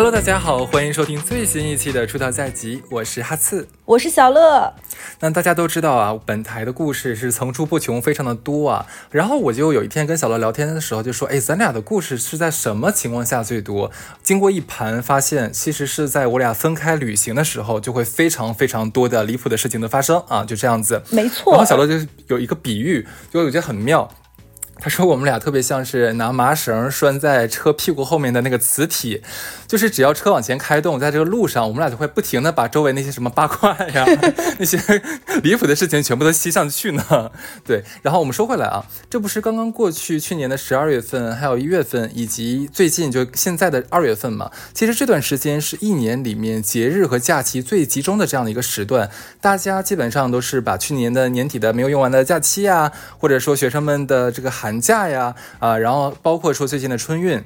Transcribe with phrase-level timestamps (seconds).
[0.00, 4.72] Hello，大家好，欢迎收听最新一期的出道在即，我是哈刺，我是小乐。
[5.20, 8.86] 那大家都知道啊，本台的故事是层出不穷，非常的多啊。
[9.10, 13.92] 然后我就有一天跟小乐聊天的时候，就说，哎，咱俩的故事是在什么情况下最多？
[14.22, 21.02] 经过一盘发现，其实是在我俩分开旅行的时候，就会非常非常多的离谱的事情的发生啊，就这样子。
[21.10, 21.52] 没错。
[21.52, 24.10] 然后小乐就有一个比喻，就我觉得很妙。
[24.80, 29.22] 他说我们俩特别像是拿麻绳拴在车屁股后面的那个磁体，
[29.66, 34.06] 就是只要车往前开动，在这个路上，我们俩就会不停的把周围那些什么八卦呀、
[34.58, 34.80] 那些
[35.42, 37.30] 离谱的事情全部都吸上去呢。
[37.62, 44.50] 对，然后我们说回来啊，这不是刚刚过去去年的十二月份，还有一月份，以及最近就现在的二月份嘛？
[44.72, 49.10] 其实这段时间是一年里面节日和假期最集中的这样的一个时段，
[49.42, 54.69] 大家基本上都是把去年的年底的没有用完的假期啊，或者说学生们的这个寒。
[54.70, 57.42] 寒假呀，啊，然后包括说最近的春运。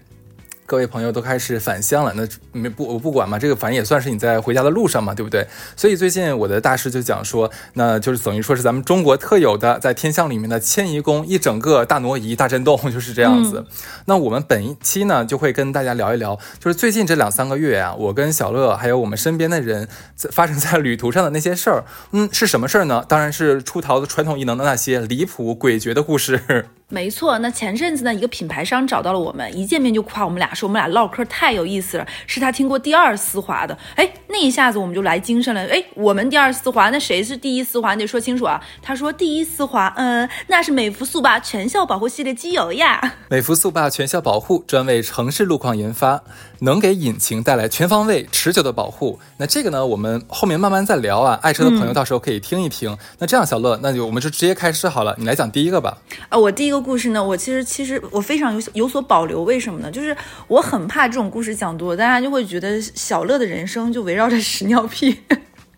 [0.67, 2.27] 各位朋友都开始返乡了，那
[2.58, 5.47] 没不我不管嘛，这个反正也算是你在回家的路上嘛，对不对？
[5.77, 13.67] 所以最近我的大师就讲说，那就是等于说是咱们中国特有的在天象里面的迁移宫一整个大挪移、大震动，就是这样子。
[14.06, 19.86] 那我们本一期呢就会跟大家聊一聊，就是最近这两三个月啊，我跟小乐还有我们身边的人
[20.17, 23.05] 在发生在旅途上的那些事儿，嗯，是什么事儿呢？
[23.06, 26.69] 当然是出逃的传统异能的那些离谱诡谲的故事。
[26.95, 33.77] 没错，那前阵子呢，一个品牌商找到了我们，一见面就夸我们俩，说我们俩唠嗑太有意思了，是他听过第二丝滑的。
[33.97, 35.67] 哎，那一下子我们就来精神了。
[35.67, 37.95] 哎，我们第二丝滑，那谁是第一丝滑？
[37.95, 38.62] 你得说清楚啊。
[38.81, 43.14] 他说第一丝滑，嗯，那是美孚速霸全效保护系列机油呀。
[43.29, 46.23] 美孚速霸全效保护专为城市路况研发，
[46.61, 49.19] 能给引擎带来全方位、持久的保护。
[49.39, 51.41] 那这个呢，我们后面慢慢再聊啊。
[51.42, 52.97] 爱车的朋友到时候可以听一听。
[53.19, 55.17] 那这样，小乐，那就我们就直接开始好了。
[55.19, 55.98] 你来讲第一个吧。
[56.29, 56.83] 啊，我第一个。
[56.84, 57.24] 故事呢？
[57.24, 59.90] 我其实其实我非常有有所保留，为什么呢？
[59.90, 60.14] 就是
[60.46, 65.18] 我很怕这种故事讲多，大家就会觉得小乐的人生就围绕着屎尿屁，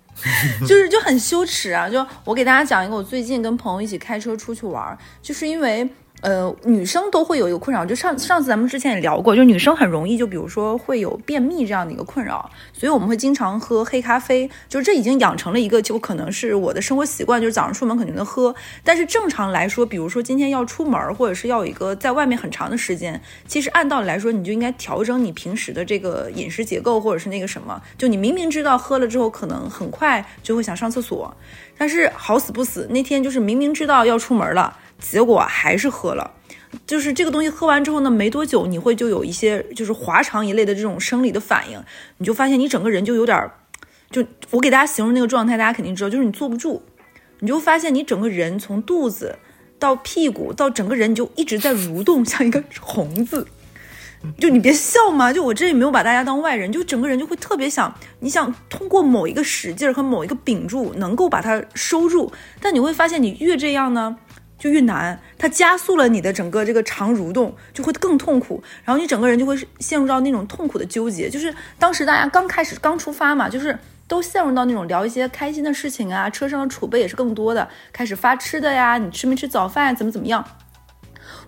[0.66, 1.89] 就是就很羞耻啊！
[1.89, 5.89] 就我给大家讲一个，我最近跟朋友一起开车出去玩，就是因为。
[6.22, 18.53] 呃，女生都会有一个困扰，就上上次咱们之前也聊过，就女生很容易就比如说会有便秘这样的一个困扰，所以我们会经常喝黑咖啡，就是这已经养成了一个就可能是我的生活习惯，就是早上出门肯定能喝。
[18.82, 31.33] 但是正常来说，比如说今天要出门，或者是要有一个在外面很长的时间，其实按道理来说，你就应该调整你平时的这个饮食结构，或者是那个什么，就你明明知道喝了之后可能很快就会想上厕所，
[31.77, 34.77] 但是好死不死那天就是明明知道要出门了。
[34.99, 36.33] 结果还是喝了，
[36.87, 41.83] 就是这个东西喝完之后呢，没多久你会就有一些就是滑肠一类的这种生理的反应，
[42.19, 43.51] 你就发现你整个人就有点，
[44.11, 46.83] 就我给大家形容那个状态，大家肯定知道，就是你坐不住，
[47.41, 49.39] 你就发现你整个人从肚子
[49.79, 53.47] 到屁股到整个人你就一直在蠕动，像一个虫子。
[54.41, 64.17] 就你别笑嘛，就我这里没有把大家当外人，就整个人就会特别想，你想通过某一个使劲和某一个屏住，能够把它收住，但你会发现你越这样呢。
[64.59, 71.28] 就越难，它加速了你的整个这个肠蠕动，就会更痛苦，然后你整个人就会陷入到那种痛苦的纠结。
[71.28, 73.78] 就是当时大家刚开始刚出发嘛，就是
[74.09, 80.43] 都陷入到那种聊一些开心的事情啊，车上的储备也是更多的，开始发吃的呀，你吃没吃早饭，怎么怎么样？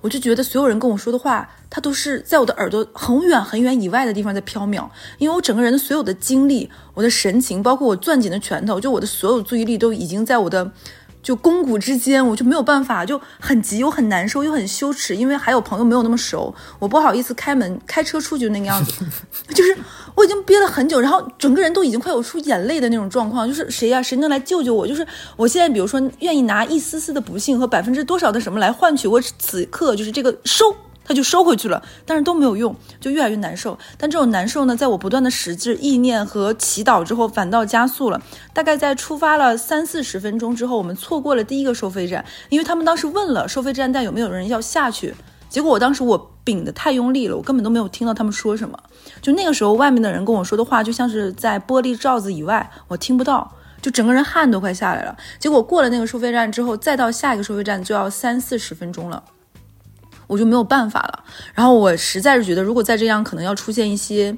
[0.03, 10.73] 我就觉得所有人跟我说的话，它都是在我的耳朵很远很远以外的地方在飘渺，因为我整个人的所有的精力、我的神情，包括我攥紧的拳头，就我的所有注意力都已经在我的。
[11.23, 19.05] 就肱骨之间，我就没有办法，就很急又很难受又很羞耻，因为还有朋友没有那么熟，我不好意思开门开车出去那个样子，
[19.55, 19.77] 就是
[20.15, 24.87] 我已经憋了很久，然后整个人都已经快有出眼泪的那种状况，就是谁呀，谁能来救救我？
[24.87, 25.07] 就是
[25.37, 30.75] 我现在，比如说愿意拿一丝丝的不幸和百分之多少的什么来换取我此刻就是这个收。
[31.09, 33.79] 他就收回去了，但是都没有用，就越来越难受。
[33.97, 38.21] 但这种难受呢，在我不断的使劲意念和祈祷之后，反倒加速了。
[38.53, 45.15] 大概在出发了三四十分钟之后，我们错过了第一个收费站，因为他们当时问了收费站带有没有人要下去。
[45.49, 48.79] 结果我当时我屏的太用力了，我根本都没有听到他们说什么。
[49.23, 53.51] 就那个时候，外面的人跟我说的话，就像是在玻璃罩子以外，我听不到，
[53.81, 55.17] 就整个人汗都快下来了。
[55.39, 59.25] 结果过了那个收费站之后，再到下一个收费站就要三四十分钟了。
[60.29, 64.33] 我就没有办法了，然后我实在是觉得，如果再这样，可能要出现一些，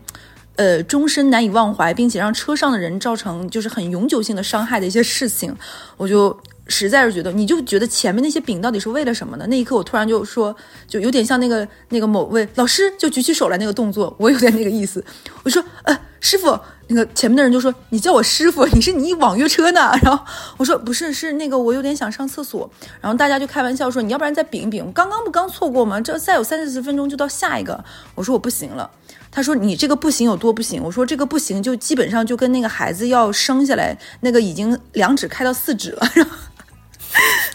[0.56, 5.54] 呃，终身难以忘怀，并且让车上的人造成就是很永久性的伤害的一些事情，
[5.96, 6.34] 我就
[6.68, 9.44] 实在是觉得，你就觉得前面那些饼到底是为了什么呢？
[9.48, 10.54] 那一刻，我突然就说，
[10.86, 15.04] 就有点像那个那个某位老师就举起手来那个动作，我有点那个意思，
[15.42, 16.58] 我说，呃，师傅，
[16.88, 19.90] 那个前面的人就说你叫我师傅， 你是你网约车呢？
[20.02, 20.24] 然后
[20.58, 22.70] 我说不是，是那个我有点想上厕所。
[23.00, 26.00] 然后大家就开玩笑说你要不然再饼一饼，刚刚不刚错过吗？
[26.00, 27.82] 这再有三四十分钟就到下一个。
[28.14, 28.90] 我说我不行了。
[29.32, 30.82] 他说你这个不行有多不行？
[30.82, 36.02] 我说这个不行就基本上就跟那个孩子要生下来那个已经两指开到四指了。
[36.14, 36.32] 然后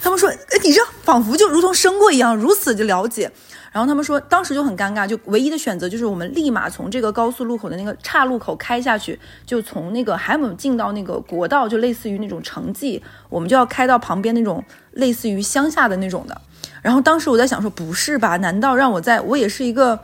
[0.01, 0.31] 他们说
[0.63, 3.31] 你这仿佛就如同生过一样，如此就了解。
[3.75, 14.63] 然后他们说，当时就很尴尬，就唯一的选择就是我们立马从这个高速路口的那个岔路口开下去，就从那个还没有进到那个国道，就类似于那种城际，我们就要开到旁边那种
[14.93, 16.39] 类似于乡下的那种的。
[16.81, 18.37] 然后当时我在想说，不是吧？
[18.37, 19.99] 难道让我在我也是一个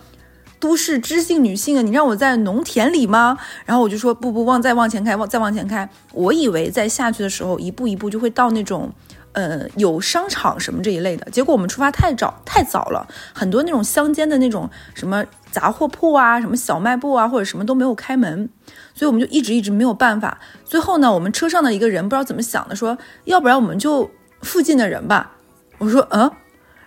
[0.59, 1.81] 都市知性女性啊？
[1.81, 3.37] 你让我在农田里吗？
[3.63, 5.89] 然后我就说不不，往再往前开，往再往前开。
[6.11, 8.91] 我以为在下去的时候，一步一步就会到那种。
[9.33, 18.49] 呃，有商场什么这一类的，结果我们出发太早太早了，很多那种乡间的那种什么杂货铺啊，什么小卖部啊，或者什么都没有开门，
[18.93, 20.37] 所以我们就一直一直没有办法。
[20.65, 24.11] 最后呢，我们车上的一个人不知道怎么想的，说要不然我们就
[24.41, 25.31] 附近的人吧。
[25.77, 26.29] 我说嗯，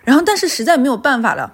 [0.03, 1.51] 然后但是实在没有办法了，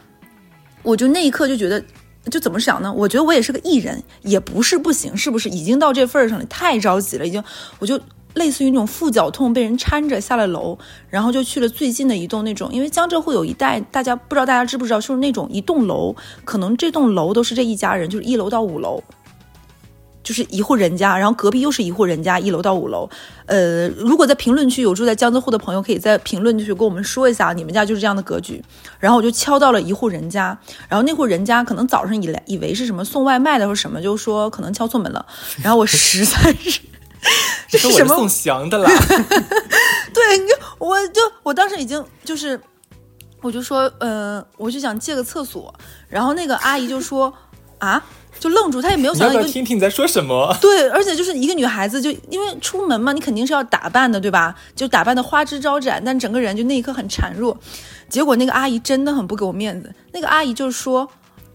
[0.83, 1.81] 我就那一刻就觉得，
[2.29, 2.91] 就怎么想呢？
[2.91, 5.47] 我觉得我也是个艺人，也不是不行，是不是？
[5.47, 7.41] 已经到这份上了，太着急了，已经，
[7.79, 7.97] 我就。
[8.33, 10.77] 类似于那种腹绞痛，被人搀着下了楼，
[11.09, 19.03] 然后就去了最近的一栋那种，因为江浙沪有一带，大家不知道大家知不知道，就是那种一栋楼，可能这栋楼都是这一家人，就是一楼到五楼，
[20.23, 23.09] 就是一户人家，然后隔壁又是一户人家，一楼到五楼。
[23.47, 28.63] 呃，如果在评论区有住在江浙沪的朋友，可以在评论区跟我们说一下，你们家就是这样的格局。
[28.97, 30.57] 然后我就敲到了一户人家，
[30.87, 35.25] 然后那户人家可能早上以来以为是什么送外卖的或什么，就说可能敲错门了，
[35.61, 36.79] 然后我实在是。
[37.69, 38.89] 这是什么送祥的啦？
[40.13, 42.59] 对，你就我就我当时已经就是，
[43.41, 45.73] 我就说，呃，我就想借个厕所，
[46.09, 47.33] 然后那个阿姨就说，
[47.79, 48.03] 啊，
[48.39, 50.55] 就愣住，她也没有想到要听听你在说什么。
[50.59, 54.53] 对，而且就是一个女孩子，就因为出门嘛，你肯定是要打扮的，对吧？
[54.75, 57.57] 就打扮的花枝招展，但整个人就那一刻很孱弱。
[58.09, 61.07] 结果那个阿姨真的很不给我面子，那个阿姨就是说，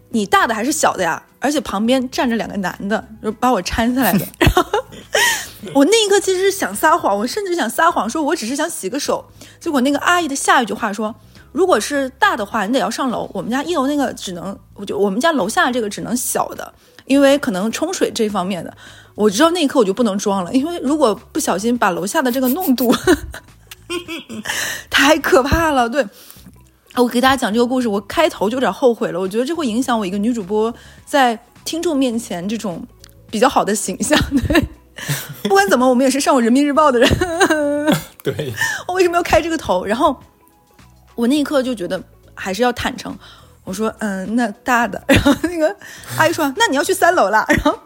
[0.09, 1.23] 你大的还是小的呀？
[1.39, 4.27] 而且旁边站着两个男的，就把我搀下来的。
[4.39, 4.65] 然后
[5.75, 9.25] 我那一刻其实是想撒谎，我甚至想撒谎说我只是想洗个手。
[9.61, 11.15] 结果那个阿姨的下一句话说
[11.53, 13.31] ：“如果是大的话，你得要上楼。
[13.35, 16.73] 我们家一楼那个只能，我就我们家楼下这个只能小的，
[17.07, 18.77] 因为可能冲水这方面的。”
[19.15, 22.95] 我知道那一刻我就不能装了，因为如果不小心把楼下的这个弄堵，
[24.91, 25.89] 太可怕了。
[25.89, 26.07] 对。
[26.97, 29.21] 我给大家讲这个故事，我开头就有点后悔了。
[29.21, 30.73] 我觉得这会影响我一个女主播
[31.05, 32.83] 在听众面前这种
[33.31, 34.19] 比较好的形象。
[34.49, 34.65] 对，
[35.45, 37.09] 不管怎么，我们也是上过人民日报的人。
[38.23, 38.53] 对，
[38.89, 39.85] 我为什么要开这个头？
[39.85, 40.17] 然后
[41.15, 42.03] 我那一刻就觉得
[42.35, 43.17] 还是要坦诚。
[43.65, 45.03] 我说，嗯，那大的。
[45.09, 45.75] 然后那个
[46.17, 47.45] 阿姨说，那你要去三楼了。
[47.49, 47.79] 然后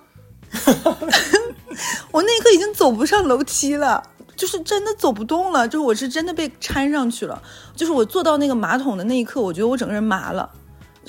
[2.10, 4.02] 我那一刻已经走不上楼梯了。
[4.36, 7.42] 就是真的走不动了，就是我是真的被搀上去了，
[7.76, 10.48] 就是我坐到那个马桶的那一刻，我觉得我整个人麻了，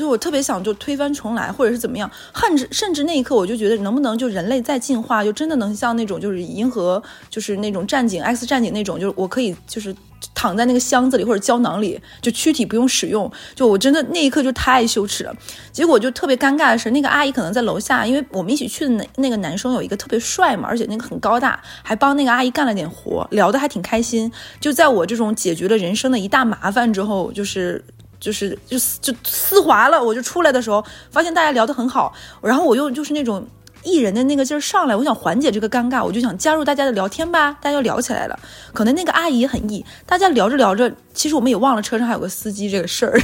[0.02, 9.96] 就我特别想就推翻重来，或者是怎么样，甚至甚至那一刻我就觉得能不能就人类再进化，就真的能像那种就是银河就是那种战警 X 战警那种，就是我可以就是。
[10.36, 15.36] 躺在那个箱子里或者胶囊里，就躯体不用使用，就我真的那一刻就太羞耻了。
[15.72, 24.32] 结果就特别尴尬的是，那个阿姨可能在楼下，因为我们一起去的那那个男生有一个特别帅嘛，而且那个很高大，还帮那个阿姨干了点活，聊得还挺开心。
[24.60, 27.84] 就在我这种解决了人生的一大麻烦之后，就是
[28.22, 33.46] 就是就就丝滑了，我就出来的时候，发现大家聊得很好，然后我又就是那种。
[33.84, 37.58] 艺人的那个劲儿上来，我想缓解这个尴尬，我就想加入大家的聊天吧。
[37.60, 38.40] 大家就聊起来了，
[38.74, 43.20] 可能那个阿姨很艺，大家聊着聊着，其实我们也忘了车上还有个司机这个事儿。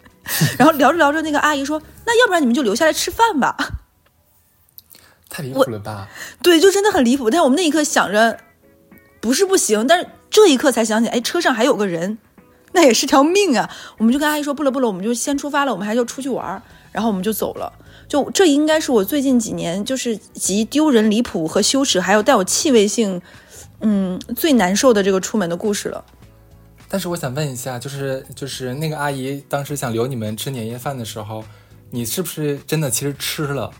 [0.60, 3.56] 然后聊着聊着，那个阿姨说：“那要不然你们就留下来吃饭吧。
[5.30, 6.06] ”太离谱了吧？
[6.42, 7.30] 对，就真的很离谱。
[7.30, 8.38] 但是我们那一刻想着
[9.22, 12.18] 不是不行，但是这一刻才想起，哎，车上还有个人，
[12.74, 13.68] 那也是条命啊。
[13.96, 16.62] 我们就跟阿姨说：“不了不了，我们就先出发了，我们还要出去玩。”
[16.92, 17.72] 然后我们就走了。
[18.06, 23.20] 就这应该是我最近几年就是集丢人、离谱和羞耻，还有带有气味性，
[23.80, 26.04] 嗯，最难受的这个出门的故事了。
[26.86, 31.42] 但是我想问一下，就是就是那个阿姨当时想留你们吃年夜饭的时候，
[31.90, 33.70] 你是不是真的其实吃了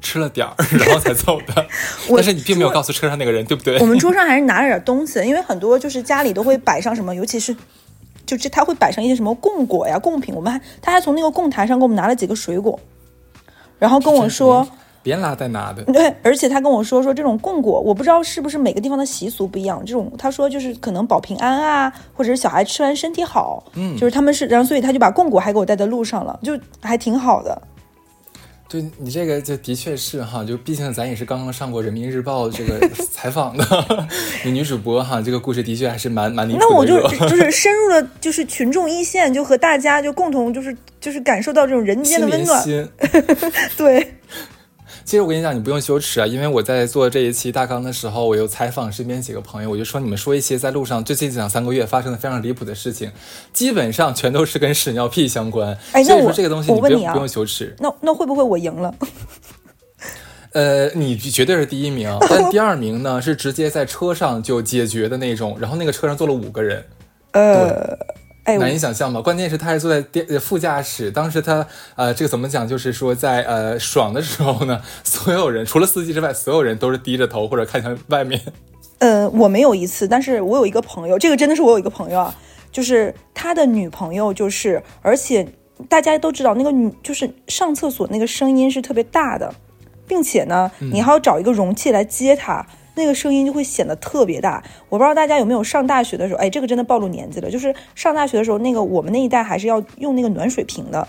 [0.00, 1.66] 吃了点儿， 然后才走的？
[2.08, 3.78] 但是你并没有告诉车上那个人，对不对？
[3.80, 7.54] 我们桌上还是拿了点东西，因为很多就是家里都会摆上什么，尤其是
[8.26, 12.78] 就这他会摆上一些什么供果呀、贡品，我们还他还从那个供台上给我们拿了几个水果。
[13.78, 14.66] 然后跟我说，
[15.02, 15.82] 别拿带拿的。
[15.86, 19.82] 对，而且他跟我说说这种供果，我不知道是不是每个地方的习俗不一样。
[19.84, 27.60] 这种他说就是可能保平安啊，或者是小孩吃完身体好，嗯，就是他们是，然后所以他就把供果还给我带在路上了，就还挺好的。
[28.72, 32.80] 对你这个就的确是哈，就毕竟咱也是刚刚上过人民日报这个
[33.12, 34.08] 采访的
[34.46, 36.66] 女主播哈，这个故事的确还是蛮蛮离谱的。
[36.70, 36.98] 那我就
[37.28, 42.88] 就是深入了，就是群众一线，就和大家就共同就是就是感受到这种人间的温暖。
[43.76, 44.14] 对。
[45.04, 53.10] 其实我跟你讲，你不用羞耻啊，因为我在做这一期大纲的时候，我又采访身边几个朋友，我就说你们说一些在路上最近两三个月发生的非常离谱的事情，
[53.52, 55.76] 基本上全都是跟屎尿屁相关。
[55.92, 57.74] 哎，所以说这个东西你不用不用羞耻。
[57.78, 58.94] 那那会不会我赢了？
[60.52, 66.84] 呃，你绝对是第一名， 但第二名呢是直接在车上就解决的那种，然后那个车上坐了五个人。
[67.32, 67.98] 呃。
[68.58, 69.20] 难以想象吧？
[69.20, 71.10] 关键是他还坐在电副驾驶。
[71.10, 71.66] 当时他
[71.96, 72.66] 呃，这个怎么讲？
[72.66, 78.40] 就是说在呃爽的时候呢， 所有人除了司机之外，所有人都是低着头或者看向外面。
[78.98, 82.34] 呃，我没有一次，但是我有一个朋友，这个真的是我有一个朋友啊，
[82.70, 85.46] 就是他的女朋友，就是而且
[85.88, 89.52] 大家都知道那个女就是上厕所那个声音是特别大的，
[90.06, 92.64] 并且呢，你还要找一个容器来接他。
[92.94, 94.62] 那个声音就会显得特别大。
[94.88, 97.50] 我不知道大家有没有上大学的时候，哎，这个真的暴露年纪了。
[97.50, 101.06] 就是上大学的时候，那个我们那一代还是要用那个暖水瓶的，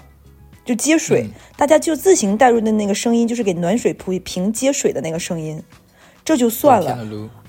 [0.63, 5.61] 就接水，大家就自行带入的那个声音，就是给暖水瓶接水的那个声音，
[6.23, 6.97] 这就算了。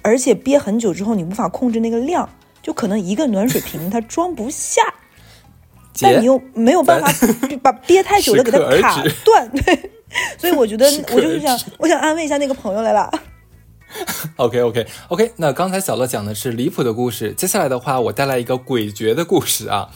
[0.03, 2.29] 而且憋很久之后，你无法控制那个量，
[2.61, 4.83] 就可能一个暖水瓶 它装不下，
[6.01, 7.11] 但你又没有办法
[7.63, 9.49] 把 憋太久的给它卡断。
[9.51, 9.91] 对，
[10.37, 13.11] 所以我觉得我就是想，我想安慰一下那个朋友来了。
[14.37, 19.89] OK OK OK，那刚才小乐讲的是离谱的故事，接下来的话我带来一个诡谲的故事啊。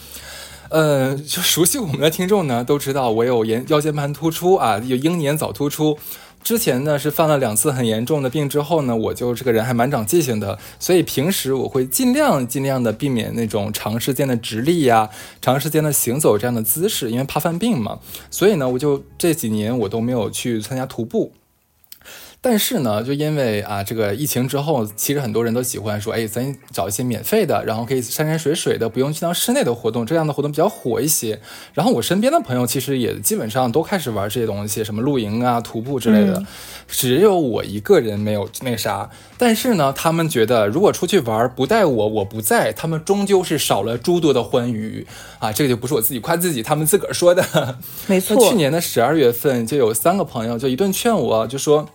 [0.69, 5.97] 呃，就熟悉我们的听众呢都知道我有腰腰间盘突出啊，有英年早突出。
[6.41, 15.09] 之前呢是犯了两次很严重的病之后呢，我就这个人还蛮长记性的，所以平时我会尽量尽量的避免那种长时间的直立呀、
[15.41, 17.99] 长时间的行走这样的姿势，因为怕犯病嘛。
[18.31, 21.33] 所以呢，我就这几年我都没有去参加徒步。
[22.41, 31.41] 但是呢，就因为啊，这个疫情之后，其实很多人都喜欢说，哎，咱找一些免费的，然后可以山山水水的，不用去到室内的活动，这样的活动比较火一些。
[31.73, 36.41] 然后我身边的朋友其实也基本上都开始玩这些东西，什么露营啊、徒步之类的。
[36.87, 39.09] 只有我一个人没有那啥。
[39.37, 45.05] 但是呢，他们觉得如果出去玩不带我，我不在，他们终究是少了诸多的欢愉
[45.39, 45.51] 啊。
[45.51, 47.77] 这个就不是我自己夸自己，他们自个儿说的。
[48.07, 48.37] 没错。
[48.49, 51.89] 去年的十二月份，就有三个朋友就一顿劝我，就说。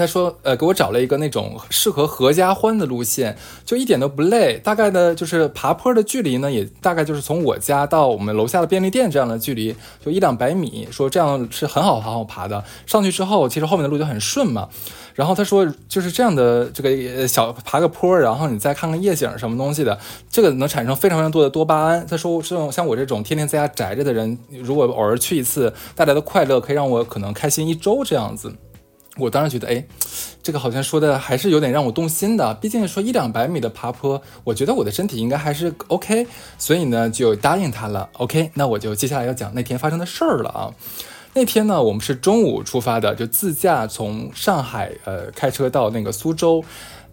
[0.00, 4.58] 他说：“呃，给我找了一个那种适合合家欢的路线，就一点都不累。
[4.58, 10.88] 大概呢，就是爬坡的距离呢，也大概就是从我家到我们楼下的便利店这样的距离，就一两百米。
[10.90, 12.64] 说这样是很好很好爬的。
[12.86, 14.70] 上去之后，其实后面的路就很顺嘛。
[15.14, 19.98] 然后他说，就是这样的这个小爬个坡，然后你再看看夜景什么东西的，
[20.30, 22.06] 这个能产生非常非常多的多巴胺。
[22.08, 28.54] 他说，这种像我这种天天在家宅着的人，如果偶尔去一次，带来的快乐可以让我可能开心一周这样子。”
[29.16, 29.84] 我当时觉得，哎，
[30.42, 32.54] 这个好像说的还是有点让我动心的。
[32.54, 36.26] 毕竟说一两百米的爬坡，我觉得我的身体应该还是 OK，
[36.58, 38.08] 所以呢就答应他了。
[38.14, 40.70] OK，那我就接下来要讲那天发生的事儿了啊。
[41.32, 46.64] 那天呢，我们是中午出发的，就自驾从上海呃开车到那个苏州。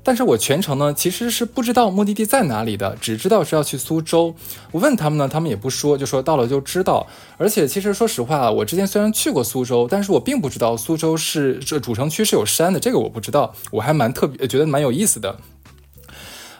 [0.07, 4.33] 但是我全程呢，其实是不知道目的地在哪里的，只知道是要去苏州。
[4.71, 7.05] 我问他们呢，他们也不说，就说到了就知道。
[7.35, 15.37] 而且其实说实话，我之前虽然去过苏州，但是我并不知道苏州是这主城区是有山的，这个我不知道，我还蛮特别，觉得蛮有意思的。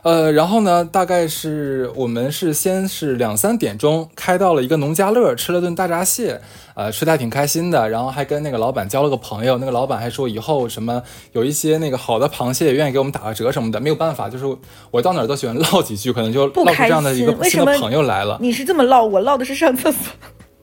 [0.08, 6.40] 呃，然后呢，大概是我们是先是两三点钟开到了一个农家乐，吃了顿大闸蟹，
[6.76, 7.90] 呃，吃的还挺开心的。
[7.90, 13.82] 然后还跟那个老板交了个朋友，那个老板还说以后什么有一些那个好的螃蟹也愿意给我们打个折什么的。
[13.82, 14.46] 没有办法，就是
[14.92, 18.38] 我到哪儿都喜欢唠几句，可能就唠出这样的一个新的朋友来了。
[18.40, 20.14] 你是这么唠，我唠的是上厕所。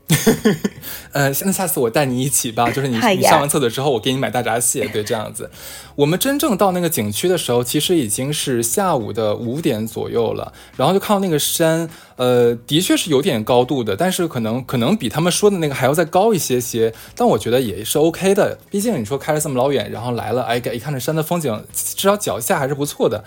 [1.12, 5.50] 呃，那下次我带你一起吧， 就是你你上完厕所之后，我给你买大闸蟹，对，这样子。
[5.96, 23.25] 我们真正到那个景区的时候，其实已经是下午的五点左右了，然后就看到那个山，呃，的确是有点高度的，但是可能可能比他们说的那个还要再高一些些，但我觉得也是 OK 的，毕竟你说开了这么老远，然后来了，哎，一看这山的风景，至少脚下还是不错的。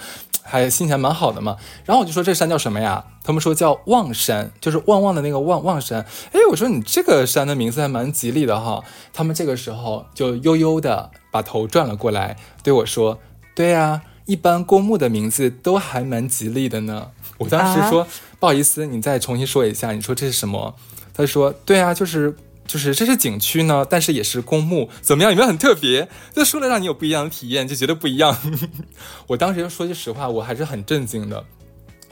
[0.49, 3.03] 还心情还蛮好的嘛，然后我就说这山叫什么呀？
[3.23, 6.05] 他们说叫望山，就是旺旺的那个旺旺山。
[6.31, 8.81] 哎，我说你这个山的名字还蛮吉利的哈。
[9.11, 13.19] 他们这个时候就悠悠的把头转了过来，对我说
[13.53, 18.07] ：“对呀，一般公墓的名字都还蛮吉利的呢。”我当时说
[18.39, 20.75] ：“不好意思，你再重新说一下，你说这是什么？”
[21.13, 22.35] 他说：“对啊，就是。”
[22.67, 25.31] 就是这是景区呢，但是也是公墓，怎么样？
[25.31, 26.07] 有没有很特别？
[26.35, 28.37] 就说了让你有不一样的体验，就觉得不一样。
[29.27, 31.43] 我当时说句实话，我还是很震惊的。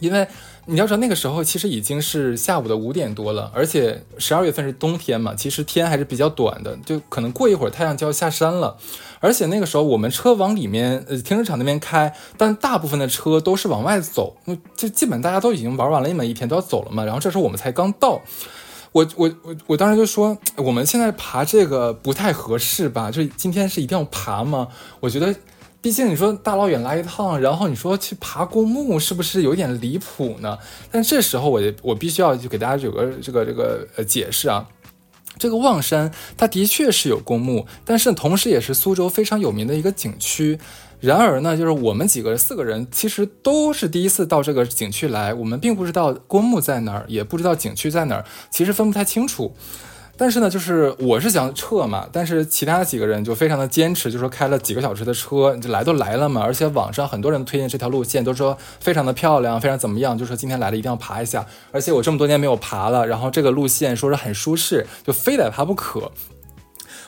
[0.01, 0.27] 因为
[0.65, 8.75] 你要知道那个时候其实已经是下午的五点多了，而且十二月份是冬天嘛，其实天还是比较短的，就可能过一会儿太阳就要下山了。
[9.21, 14.35] 而且那个时候我们车往里面呃停车场那边开，但大部分的车都是往外走，
[14.75, 17.05] 就基本大家都已经玩完了一门一天都要走了嘛。
[17.05, 18.21] 然后这时候我们才刚到，
[18.95, 23.11] 我我我我当时就说我们现在爬这个不太合适吧？
[23.11, 24.69] 就今天是一定要爬吗？
[25.01, 25.35] 我觉得。
[25.81, 30.57] 毕竟你说大老远来一趟，然后你说去爬公墓，是不是有点离谱呢？
[30.89, 34.67] 但这时候我我必须要就给大家有个这个这个呃解释啊，
[35.37, 40.57] 这个望山它的确是有公墓，但是同时也是苏州非常有名的一个景区。
[41.05, 49.55] 然而呢，就是我们几个四个人其实都是第一次到这个景区来，我们并不知道公墓在哪儿，也不知道景区在哪儿，其实分不太清楚。
[50.17, 66.09] 但是呢，就是我是想撤嘛，但是其他几个人就非常的坚持，就说开了几个小时的车，就来都来了嘛，而且网上很多人推荐这条路线，都说非常的漂亮，非常怎么样，就说今天来了一定要爬一下，而且我这么多年没有爬了，然后这个路线说是很舒适，就非得爬不可。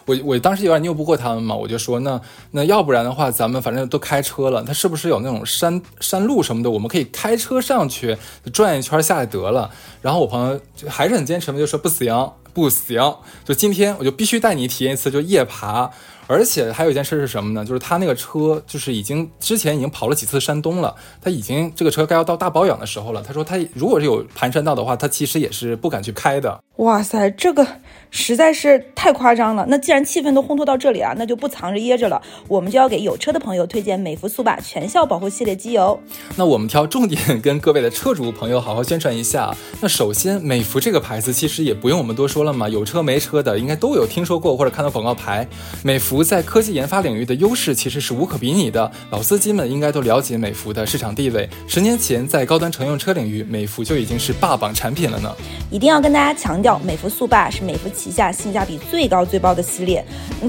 [0.08, 2.20] 我我当时有点拗不过他们嘛，我就说那
[2.52, 8.18] 那要不然的话，咱们反正都开车了，他是不是有那种山山路什么的，我们可以开车上去
[8.52, 9.70] 转一圈下来得了。
[10.02, 12.32] 然后我朋友还是很坚持嘛，就说不行。
[12.54, 13.00] 不行，
[13.46, 15.92] 就今天我就必须带你体验一次，就夜爬。
[16.28, 17.66] 而且还有一件事是什么呢？
[17.66, 23.24] 就是他那个车就是已经之前已经跑了几次山东了，他已经这个车该要到大保养的时候了。
[23.26, 26.60] 他说他如果是有盘山道的话，他其实也是不敢去开的。
[26.78, 27.66] 哇塞，这个。
[28.10, 29.66] 实在是太夸张了。
[29.68, 36.00] 那既然气氛都烘托到这里啊，那就不藏着掖着了，我们就要给有车的朋友推荐美孚速霸全效保护系列机油。
[36.38, 39.54] 那我们挑重点跟各位的车主朋友好好宣传一下。
[39.82, 45.46] 那首先，美孚这个牌子其实也不用我们多说了嘛，有车没车的应该都有听说过或者看到广告牌。
[45.84, 51.50] 美孚在科技研发领域的优势其实是无可比拟的，老司机们应该都了解美孚的市场地位。
[51.68, 55.36] 十年前在高端乘用车领域，美孚就已经是霸榜产品了呢。
[55.70, 60.04] 一定要跟大家强调，美孚速霸是美孚旗下性价比最高最爆的系列。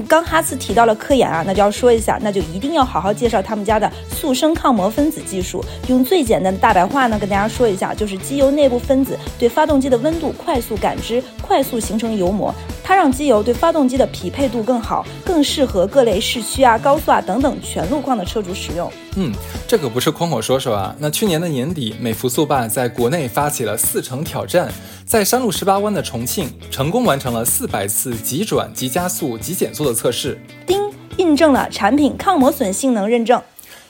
[0.07, 5.63] 刚哈斯提到了科研啊，那就要说一下，那就一定要好好介绍他们家的速生抗磨分子技术。
[5.87, 12.53] 用最简单的大白话呢，跟大家说一下，就是机油内部分子对发动机的温度快速感知，快速形成油膜。
[12.89, 18.91] 它让机油对发动机的匹配度更好，更适合各类市区啊、高速啊等等全路况的车主使用。
[19.15, 19.31] 嗯，
[19.67, 20.95] 这可不是空口说说啊。
[20.97, 24.73] 那去年的年底，美孚速霸在国内发起了四城挑战，
[25.05, 30.41] 在山路十八弯的重庆，成功完成了四百次急转、急加速、急减速的测试。
[30.65, 30.81] 丁，
[31.17, 33.39] 印证了产品抗磨损性能认证。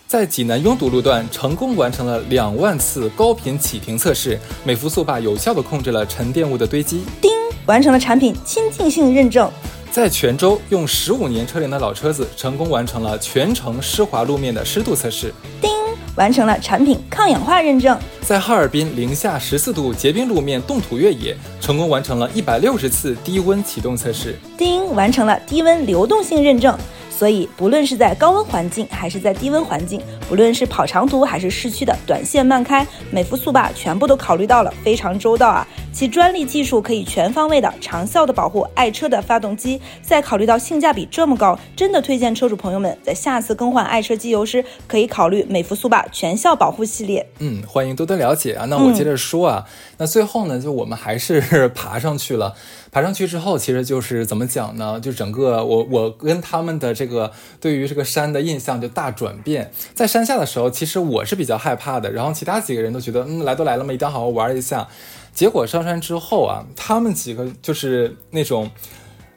[0.08, 7.06] 在济南拥堵路段，成功完成了两万次高频启停测试，美孚速霸有效地控制了沉淀物的堆积。
[7.22, 7.32] 丁。
[7.70, 9.48] 完成了产品亲近性认证，
[9.92, 15.32] 在泉州用十五年车龄的老车子成功完成了全程湿滑路面的湿度测试。
[15.62, 15.70] 叮，
[16.16, 17.96] 完成了产品抗氧化认证。
[18.22, 24.36] 在哈尔滨零下十四度结冰路面冻土越野，成功完成了一百六十次低温启动测试。
[24.58, 26.76] 叮，完成了低温流动性认证。
[27.12, 35.68] 所以，不论是在高温环境还是在低温环境，不论是跑长途还是市区的短线慢开，美孚速霸全部都考虑到了，非常周到啊！
[35.92, 39.82] 其专利技术可以全方位的、长效的保护爱车的发动机。
[40.02, 47.28] 再考虑到性价比这么高，真的推荐车主朋友们在下次更换爱车机油时，可以考虑美孚速霸全效保护系列。
[47.40, 48.66] 嗯，欢迎多多了解啊！
[48.66, 49.66] 那我接着说啊，
[49.98, 52.56] 那最后呢，就我们还是 爬上去了。
[52.92, 55.00] 爬上去之后，其实就是怎么讲呢？
[55.00, 59.72] 就整个我我跟他们的这个对于这个山的印象就大转变。
[59.94, 64.88] 在山下的时候，其实我是比较害怕的，然后其他几个人都觉得，嗯，来都来了嘛，一定要好好玩一下。
[65.34, 68.70] 结果上山之后啊，他们几个就是那种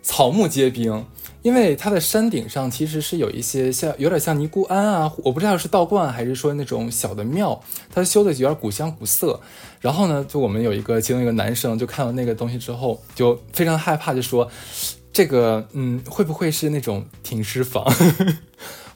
[0.02, 1.04] 草木皆兵。
[1.42, 9.40] 因为它的山顶上其实是有一些像有点像尼姑庵啊，我不知道是道观还是说那种小的庙，它修的有点古香古色。
[9.80, 14.48] 然后呢，就我们有一个其中一个男生就看到那个东西之后就非常害怕，就说
[15.12, 17.92] 这个嗯会不会是那种停尸房？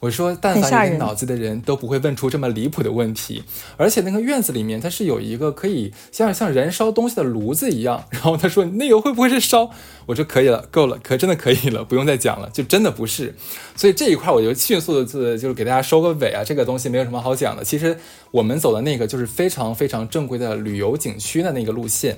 [0.07, 3.42] 我说，但凡有点脑子的人都不会问出这么离谱的问题。
[3.77, 8.05] 而且那个院子里面，它是有一个可以像像燃烧东西的炉子一样。
[8.11, 9.69] 然后他说，那个会不会是烧？
[10.07, 13.35] 我说可以了，够了，可真的可以了，不用再讲了，就真的不是。
[13.75, 17.64] 所以这一块我就迅速的就就是给大家收个尾啊，这个东西没有什么好讲的。
[17.64, 17.99] 其实
[18.31, 22.16] 我们走的那个就是非常非常正规的旅游景区的那个路线。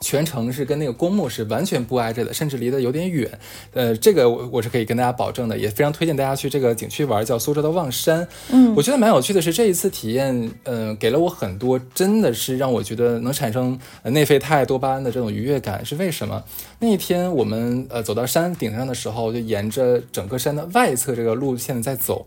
[0.00, 3.30] 全程是跟那个公墓是完全不挨着的，甚至离得有点远。
[3.72, 8.26] 呃，这个我我是可以跟大家保证的，也非常推荐大家去这个景区玩，叫苏州的望山。
[8.50, 15.84] 嗯，我觉得蛮有趣的是这一次体验，嗯，给了我很多，真的是让我觉得能产生内啡肽、多巴胺的这种愉悦感。
[15.84, 16.44] 是为什么？
[16.80, 22.26] 那一天我们呃走到山顶上的时候，就沿着整个山的外侧这个路线在走。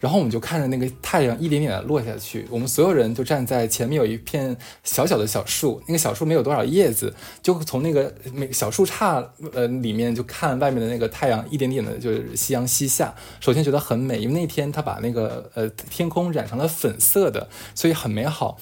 [0.00, 13.14] 然后我们就看着那个太阳一点点的落下去，我们所有人就站在前面有一片小小的小树，那个小树没有多少叶子，就从那个每小树杈呃里面就看外面的那个太阳一点点的，就是夕阳西下。
[13.40, 18.58] 首先觉得很美，因为那天它把那个呃天空染成了粉色的，所以很美好。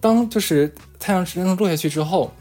[0.00, 2.32] 当就是太阳真正落下去之后。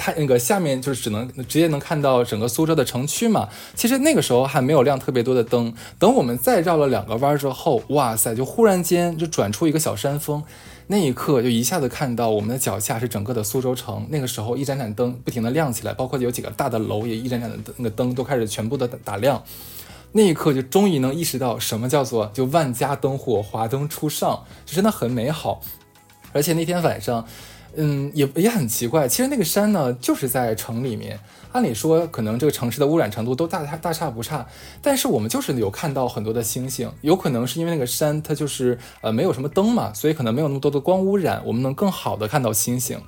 [0.00, 3.48] 它那个下面就是只能直接能看到整个苏州的城区嘛。
[3.74, 5.74] 其实那个时候还没有亮特别多的灯。
[5.98, 10.44] 等我们再绕了两个弯之后，哇塞，就忽然间就转出一个小山峰，
[10.86, 14.06] 那一刻就一下子看到我们的脚下是整个的苏州城。
[14.08, 19.42] 那个时候一盏盏灯不停的亮起来，包括有几个大的楼也一盏盏的那个灯都开始全部的打亮。
[20.12, 25.60] 那一刻就终于能意识到什么叫做就万家灯火华灯初上，就真的很美好。
[26.32, 27.26] 而且那天晚上。
[27.80, 29.06] 嗯，也也很奇怪。
[29.06, 31.18] 其实那个山呢，就是在城里面。
[31.52, 34.44] 按理说，可能这个城市的污染程度都大差大差不差。
[34.82, 36.90] 但是我们就是有看到很多的星星。
[37.02, 43.00] 有可能是因为那个山它就是呃没有什么灯嘛，所以可能没有那么多的光污染，我们能更好的看到星星。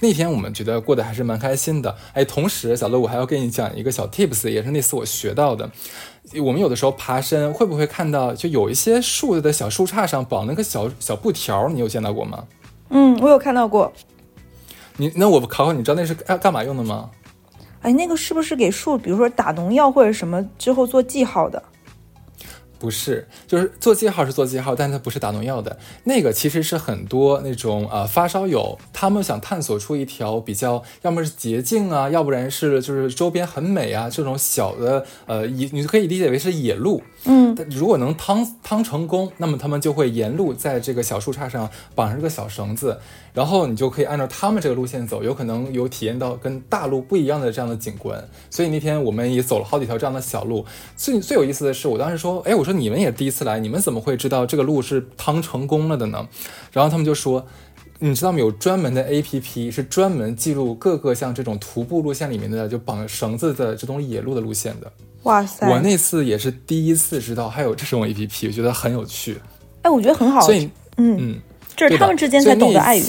[0.00, 1.96] 那天我们觉得过得还是蛮开心的。
[2.12, 5.70] 哎，同时小乐，我还要跟你讲一个小 tips，也是那次我学到的。
[6.42, 12.44] 我们有的时候爬山会不会看到，就有一些树的小树杈上绑那个小小布条，你有见到过吗？
[12.90, 13.92] 嗯，我有看到过。
[14.96, 17.10] 你那我考考你，知道那是干干嘛用的吗？
[17.82, 21.62] 哎，那个是不是给树，比如说打农药或者什么之后做记号的？
[22.78, 25.76] 不是，就是做记号是做记号，但它不是打农药的。
[26.04, 37.02] 那个其实是很多那种呃发烧友，他们想探索出一条比较，要么是捷径啊，要不然是就是周边很美啊这种小的呃野，你可以理解为是野路。
[37.24, 43.00] 嗯，如果能趟趟成功，那么他们就会沿路在这个小树杈上绑上个小绳子，
[43.38, 48.20] 然后你就可以按照他们这个路线走，有可能有体验到跟大陆不一样的这样的景观。
[48.50, 50.66] 所以那天我们也走了好几条这样的小路。
[50.96, 56.26] 最最有意思的是，我当时说，哎，我说你们也第一次来，你们怎么会知道这个路是趟成功了的呢？
[56.72, 57.46] 然后他们就说，
[58.00, 58.40] 你知道吗？
[58.40, 64.92] 有专门的 A P P 是专门记录各个像这种徒步路线里面的就绑绳子的这种野路的路线的。
[65.22, 65.70] 哇塞！
[65.70, 69.38] 我那次也是第一次知道还有这种 A P P，我觉得很有趣。
[69.82, 70.40] 哎，我觉得很好。
[70.40, 71.40] 所以，嗯嗯，
[71.78, 73.02] 这是他们之间才懂得爱语。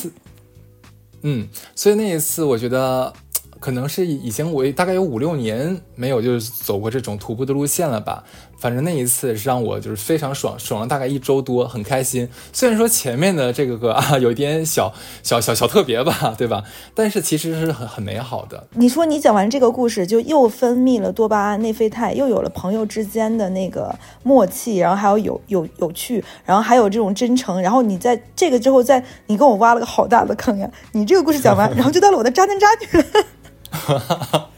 [1.23, 3.11] 嗯，所以那一次我觉得
[3.59, 8.23] 可能是以前我大概有五六年没有就是走过这种徒步的路线了吧。
[8.59, 12.27] 反正那一次是让我就是非常爽，爽了大概一周多，很开心。
[12.51, 14.93] 虽然说前面的这个个 啊有一点小
[15.23, 16.63] 小小小特别吧， 对吧？
[16.93, 18.67] 但是其实是很很美好的。
[18.73, 27.61] 你说你讲完这个故事，就又分泌了多巴胺、内啡肽，又有了朋友之间的那个默契，然后还有有有有趣，然后还有这种真诚。
[27.61, 30.69] 然后你在这个之后，在你跟我挖了个好大的坑呀！
[30.91, 34.49] 你这个故事讲完， 然后就到了我的渣男渣女了。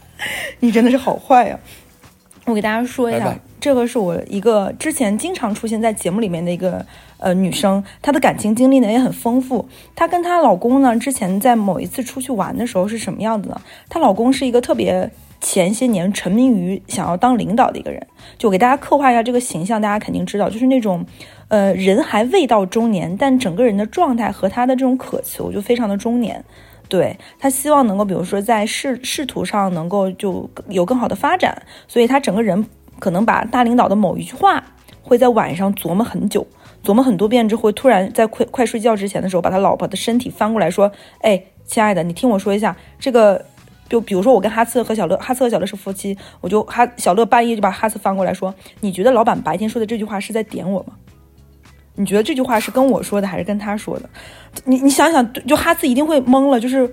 [0.60, 1.58] 你真的是好坏呀！
[2.44, 3.36] 我给大家说一下。
[3.60, 6.84] 这个是我一个之前经常出现在节目里面的一个
[7.18, 9.68] 呃女生，她的感情经历呢也很丰富。
[9.94, 13.60] 她跟她老公呢之前在某一次出去玩的时候是什么样子呢？
[13.88, 15.08] 她老公是一个特别
[15.40, 18.04] 前些年沉迷于想要当领导的一个人。
[18.36, 21.06] 就给大家刻画一下这个形象，大家肯定知道，就是那种
[21.46, 26.44] 呃人还未到中年，但整个人的状态和他的这种渴求就非常的中年。
[26.92, 32.66] 对他希望能够比如说在仕仕途上能够就有更好的发展，所以他整个人。
[32.98, 34.62] 可能把大领导的某一句话，
[35.02, 36.46] 会在晚上琢磨很久，
[36.84, 43.44] 琢磨很多遍之后，突然在快快睡觉之前的时候，把他老婆的身体翻过来说：“哎，亲爱的，你听我说一下，这个
[43.88, 50.92] 就比如说我跟哈次和小乐，哈次和小乐是夫妻，我就哈小乐半夜就把哈次翻过来说，你觉得老板白天说的这句话是在点我吗？
[51.94, 54.08] 你觉得这句话是跟我说的还是跟他说的？
[54.64, 56.90] 你你想想，就哈斯一定会懵了，就是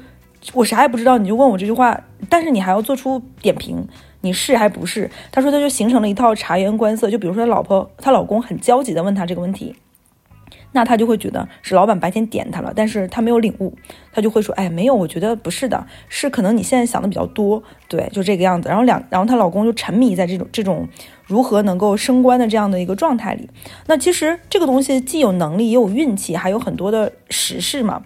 [0.53, 3.87] 我啥也不知道，你就问我这句话，但是你还要做出点评。”
[4.21, 5.09] 你是还不是？
[5.31, 7.09] 他说他就形成了一套察言观色。
[7.09, 9.73] 就比如说，他老婆、她老公很焦急的问他这个问题，
[10.71, 13.73] 那他就会觉得是老板白天点他了，但是他没有领悟，
[14.11, 18.69] 他就会说：“哎，没有，我觉得不是的，是可能你现在想的比较多。”对，就这个样子。
[18.69, 20.87] 然后两，然后她老公就沉迷在这种这种
[21.25, 23.49] 如何能够升官的这样的一个状态里。
[23.87, 28.03] 那其实这个东西既有能力，也有运气，还有很多的时事嘛。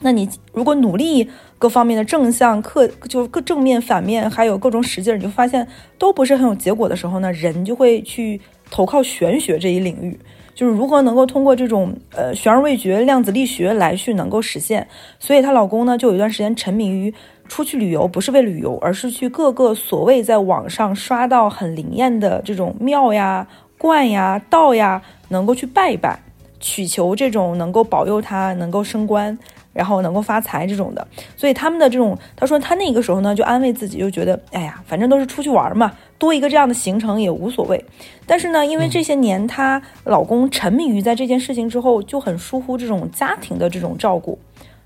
[0.00, 1.30] 那你如果努力。
[1.56, 8.38] 各方面的正向、客就各正面、反面，还有各种使劲，你就发现都不是很有结果的时候呢，人就会去
[8.70, 10.18] 投靠玄学这一领域，
[10.54, 14.86] 就是如何能够通过这种呃悬而未决量子力学来去能够实现。
[15.18, 17.12] 所以她老公呢，就有一段时间沉迷于
[17.48, 26.18] 出去旅游，不是为旅游，而是去各个所谓在网上刷到很灵验的这种庙呀、观呀、道呀，能够去拜一拜，
[26.60, 29.38] 祈求这种能够保佑他能够升官。
[29.74, 31.06] 然后能够发财这种的。
[31.36, 37.84] 所以他们的这种，他说他那个时候呢就安慰自己，就觉得哎呀，反正都是出去玩嘛，多一个这样的行程也无所谓。
[38.24, 44.38] 但是呢，因为这些年她老公沉迷于在这件事情之后，就很疏忽这种家庭的这种照顾，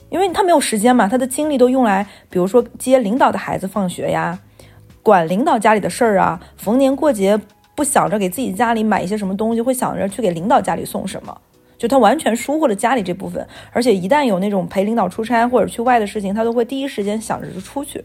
[0.08, 4.38] 因为他没有时间嘛，他的精力都用来，比如说接领导的孩子放学呀，
[5.02, 7.38] 管领导家里的事儿啊，逢年过节。
[7.74, 11.40] 不想着给自己家里买一些什么东西，会想着去给领导家里送什么，
[11.78, 13.46] 就他完全疏忽了家里这部分。
[13.72, 18.04] 而且一旦有那种陪领导出差或者去外的事情，他都会第一时间想着就出去。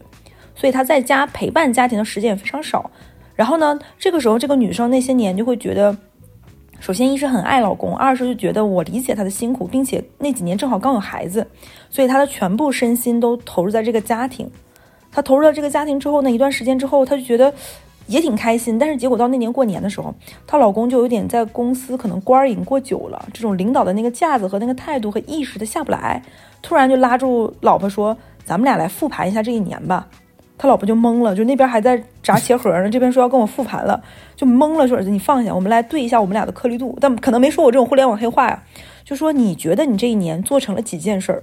[0.54, 2.90] 所以他在家陪伴家庭的时间也非常少。
[3.34, 5.96] 然后呢，这个时候这个女生那些年就会觉得，
[6.78, 11.46] 首先一是很爱老公，二是就觉得我理解她的辛苦，并且那几年正好刚有孩子，
[11.90, 14.48] 所以她的全部身心都投入在这个家庭。
[15.10, 17.52] 她投入了这个家庭之后呢，一段时间之后，她就觉得。
[18.06, 20.14] 也挺开心，但是结果到那年过年的时候，
[20.46, 26.22] 她老公就有点在公司可能官儿已经过久了，这种领导的那个架子和那个态度和意识他下不来，
[26.62, 30.06] 突然就拉住老婆说：“咱们俩来复盘一下这一年吧。”
[30.56, 34.00] 他老婆就懵了，就那边还在炸茄盒呢，这边说要跟我复盘了，
[34.36, 38.62] 就懵了，说：“儿子，你放下，我们来对一下我们俩的颗粒度。”但可能没说我这种互联网黑话呀，
[39.04, 41.42] 就说你觉得你这一年做成了几件事儿？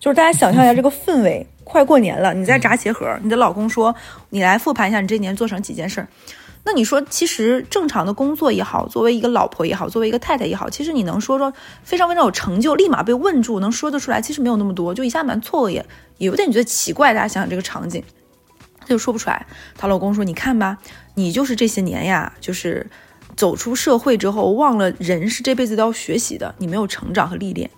[0.00, 1.46] 就是大家想象一下这个氛围。
[1.68, 3.92] 快过年了，你在炸鞋盒，你的老公说
[4.30, 6.06] 你来复盘一下你这一年做成几件事儿。
[6.62, 11.52] 那你说，其实正常的工作也好，作为一个老婆也好，作为一个太太也好，其实你能说说
[11.82, 15.86] 非常非常有成就，立马被问住，能说得出来，其实没有那么多，就一下蛮错愕，也
[16.18, 17.12] 也有点觉得奇怪。
[17.12, 18.02] 大家想想这个场景，
[18.80, 19.46] 他就说不出来。
[19.76, 20.78] 她老公说：“你看吧，
[21.14, 22.88] 你就是这些年呀，就是
[23.36, 27.70] 走出社会之后，忘了人是这辈子都要学习的，你没有成长和历练。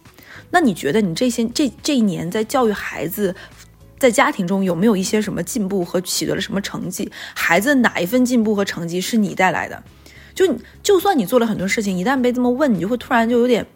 [0.51, 3.37] 那你觉得你这些这这一年在教育孩子？”
[3.99, 7.11] 在家庭中有没有一些什么进步和取得了什么成绩？
[7.35, 9.83] 孩子哪一份进步和成绩是你带来的？
[10.35, 13.67] 就就算你做了很多事情，一旦被这么问，你就会突然就有点。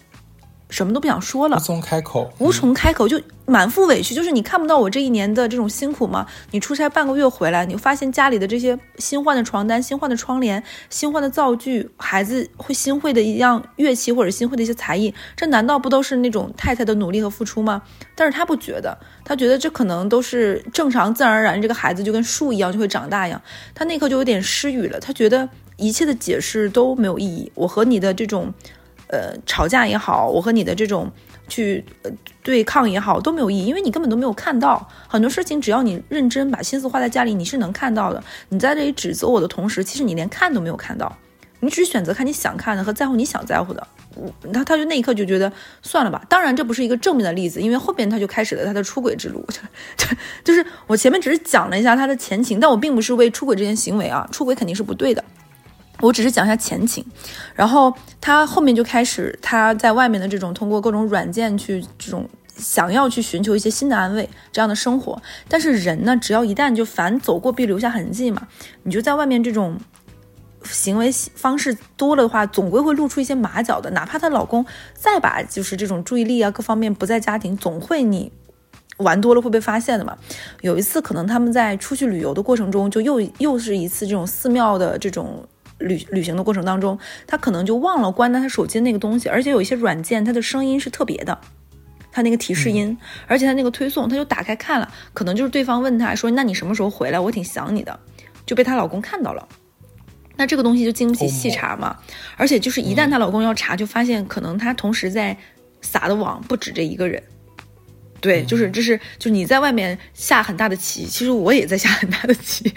[0.72, 4.14] 什么都不想说了，无从开口，无从开口，就满腹委屈。
[4.14, 6.26] 就是你看不到我这一年的这种辛苦吗？
[6.50, 17.82] 你出差半个月回来，你发现家里的这些新换的床单、新换的窗帘、新换的灶具，孩子会新会的一样乐器或者新会的一些才艺，这难道不都是那种太太的努力和付出吗？
[18.14, 23.38] 但是他不觉得，他觉得这可能都是正常、自然而然，这个孩子就跟树一样就会长大一样。
[23.74, 27.52] 他那刻就有点失语了，他觉得一切的解释都没有意义。
[27.54, 28.54] 我和你的这种。
[29.12, 31.12] 呃，吵架也好，我和你的这种
[31.46, 32.10] 去呃
[32.42, 35.60] 对抗也好都没有意义，因为你根本都没有看到很多事情。
[35.60, 38.24] 只要你认真把心思花在家里，你是能看到的。
[38.48, 41.14] 你在这里指责我的同时，其实你连看都没有看到，
[41.60, 43.86] 你只选择看你想看的和在乎你想在乎的。
[44.50, 46.24] 他他就那一刻就觉得算了吧。
[46.26, 49.46] 当然，这不是一个正面的例子，因为后边他就开始了他的出轨之路。
[50.42, 55.22] 就是我前面只是讲了一下他的前情，但我并不是为出轨这件行为啊，出轨肯定是不对的。
[56.02, 57.04] 我只是讲一下前情，
[57.54, 68.48] 然后他后面就开始他在外面的这种通过各种软件去这种想要去寻求一些新的安慰这样的生活，但是人呢，只要一旦就凡走过必留下痕迹嘛，
[68.82, 69.78] 你就在外面这种
[70.64, 73.88] 行为方式多了的话，总归会露出一些马脚的。
[73.92, 78.32] 哪怕她老公再把就是这种注意力啊各方面不在家庭，总会你
[78.96, 80.18] 玩多了会被发现的嘛。
[80.62, 85.46] 有一次可能他们在出去旅游的过程中，就又又是一次这种寺庙的这种。
[85.82, 91.38] 旅旅行的过程当中，他可能就忘了关他手机的那个东西，而且有一些软件，它的声音是特别的，
[92.10, 97.20] 它那个提示音，而且它那个推送，他就打开看了，可能就是对方问他说：“那你什么时候回来？
[97.20, 97.98] 我挺想你的。”
[98.44, 99.48] 就被她老公看到了，
[100.36, 101.96] 那这个东西就经不起细查嘛。
[102.36, 105.36] 而且就是一旦她老公要查，就发现可能她同时在
[105.80, 107.22] 撒的网不止这一个人。
[108.20, 112.72] 对，就是这是就是你在外面下很大的棋，其实我也在下很大的棋。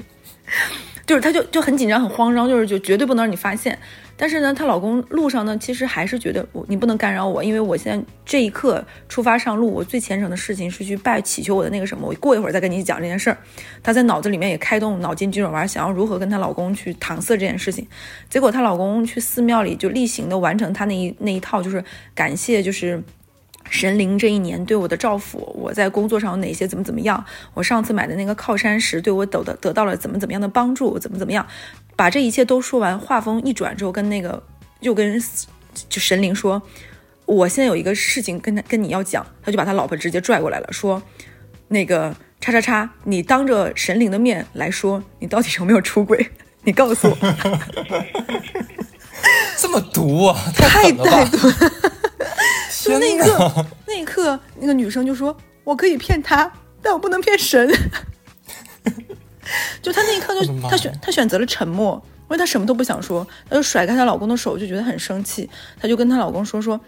[1.05, 3.77] 就是她就就很紧张很慌张，就是就绝对不能让你发现。
[4.17, 12.07] 但是呢，她老公路上呢，其实还是觉得我你不能干扰我，因为我现在这一刻出发上路，我最虔诚的事情是去拜祈求我的那个什么。
[12.07, 13.37] 我过一会儿再跟你讲这件事儿。
[13.83, 17.85] 她在脑子里面也开动脑筋急转弯，想要如何跟她老公去搪塞这件事情。
[18.29, 23.03] 结果她老公去寺庙里就例行的完成她那一那一套，就是感谢就是。
[23.69, 27.23] 神灵这一年对我的照拂，我在工作上有哪些怎么怎么样？
[27.53, 30.97] 我上次买的那个靠山石对我得的得到了怎么怎么样的帮助？
[30.99, 31.45] 怎么怎么样？
[31.95, 34.41] 把这一切都说完，话锋一转之后，跟那个
[34.81, 35.21] 又跟
[35.89, 36.61] 就神灵说，
[37.25, 41.01] 我现在有一个事情跟他跟你要讲，他就把他老婆直接拽过来了，说
[41.67, 46.29] 那个叉叉叉，你当着神灵的面来说，你到底有没有出轨？
[46.63, 47.17] 你告诉我，
[49.57, 51.37] 这么毒啊，太太毒。
[52.93, 57.67] 就那一刻，那一刻，那个女生就说：“我可以骗他，但我不能骗神。
[59.81, 65.49] ”就她那一刻，就她选她选择了沉默，因为她什么都不想说，她就甩开她老公的手，就觉得很生气。
[65.79, 66.79] 她就跟她老公说：“说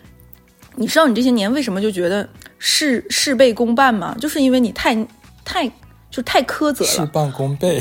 [0.75, 2.27] 你知道你这些年为什么就觉得
[2.59, 4.15] 事事倍功半吗？
[4.19, 4.95] 就是因为你太
[5.43, 5.69] 太
[6.11, 7.05] 就太苛责了事。
[7.07, 7.79] 半功倍，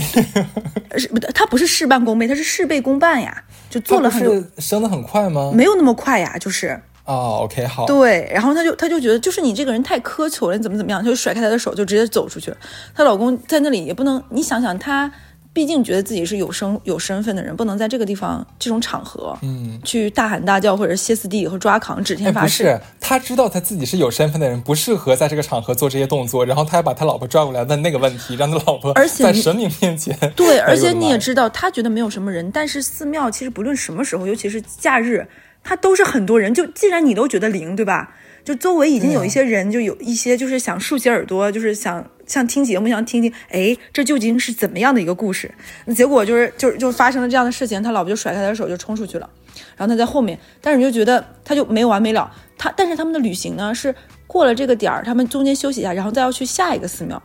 [0.97, 1.19] 是不？
[1.33, 5.53] 他不是事半功倍，他是事倍功半呀，就做了很升的很快吗？
[5.55, 6.81] 没有那么快呀，就是。
[7.07, 12.57] 哦，OK，好，对，然后他就他就觉得，就是你这个人太苛求了，你怎么怎么样，他就甩开他的手，就直接走出去了。
[12.95, 15.11] 她老公在那里也不能，你想想，他
[15.53, 22.65] 毕竟觉得自己是有身有身份的人，不能在这个地方这种场合，嗯，去大喊大叫或者歇斯底里和抓狂、指哎，天发誓。
[22.65, 35.27] 不是，他知道他自己是有身份的人，不适合在这个场合做这些动作， 然后他还把他老婆拽过来问那个问题，让他老婆而且在神明面前，对， 而且你也知道，他觉得没有什么人，但是寺庙其实不论什么时候，尤其是假日，
[35.67, 36.55] 它都是很多人。
[36.55, 38.15] 就既然你都觉得灵，对吧？
[38.45, 45.53] 就周围已经有一些人，就有一些就是想竖起耳朵，就是想像听节目，想听听，哎，这究竟是怎么样的一个故事？
[45.85, 49.29] 那结果就是就就发生了这样的事情，他老婆就甩开他的手就冲出去了，
[49.77, 52.33] 然后他在后面，但是你就觉得他就没完没了。
[52.57, 53.93] 他但是他们的旅行呢是
[54.29, 57.21] 过了这个点儿，他们中间休息一下，然后再要去下一个寺庙，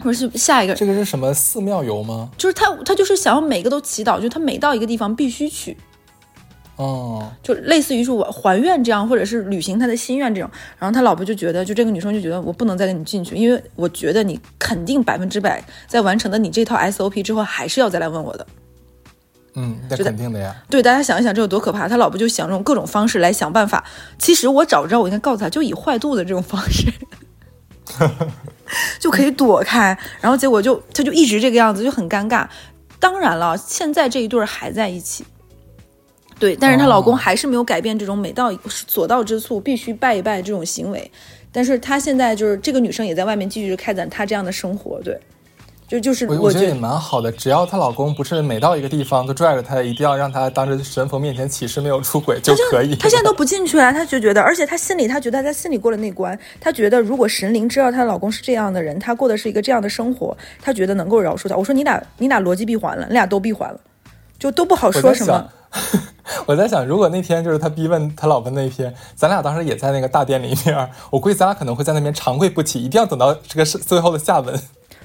[0.00, 2.28] 或者是下一个这个是什么寺庙游吗？
[2.36, 5.76] 就是他，他就是想要每个都祈祷，就他每到一个地方必须去，
[6.76, 10.50] 哦，就类似于是我还愿这样，或者是履行他的心愿这种。
[10.78, 18.44] 然后他老婆就觉得，就这个女生就觉得我不能再跟你进去，因为我觉得你肯定百分之百在完成了你这套 SOP 之后，还是要再来问我的。
[19.54, 20.52] 嗯，那肯定的呀。
[20.68, 21.86] 对，大家想一想这有多可怕。
[21.86, 23.84] 他老婆就想用各种方式来想办法。
[24.18, 26.92] 其实我早知道我应该告诉他，就以坏肚子这种方式，
[28.98, 29.96] 就可以躲开。
[30.20, 32.48] 然后结果就他就一直这个样子，就很尴尬。
[32.98, 35.24] 当然了，现在这一对儿还在一起。
[36.44, 41.10] 对，但是她老公哦还是没有改变这种每到所到之处必须拜一拜这种行为。
[41.50, 45.00] 但是她现在就是这个女生也在外面继续开展她这样的生活。
[45.02, 45.18] 对，
[45.88, 52.94] 就就是我觉得也蛮好的，只要她老公不是每到一个地方都拽着她，一定要让她当着神佛面前起誓没有出轨就可以。
[52.96, 61.56] 她现在 都不进去啊，她就觉得，而且她心里，她觉得她在心里过了那关，她觉得如果神灵知道她老公是这样的人，她过的是一个这样的生活，她觉得能够饶恕他。
[61.56, 63.80] 我说你俩，你俩逻辑闭环了，你俩都闭环了，
[64.38, 65.48] 就都不好说什么
[66.46, 74.58] 我在想，如果那天就是他逼问他老婆那一天，咱俩当时也在那个大殿里面，我估计咱俩可能会在那边长跪不起，一定要等到这个是最后的下文。